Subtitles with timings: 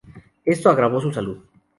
[0.45, 1.43] Esto agravó su salud.